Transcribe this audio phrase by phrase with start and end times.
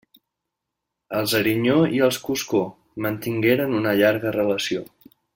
[1.17, 2.61] Els Arinyó i els Coscó
[3.07, 4.83] mantingueren una llarga relació.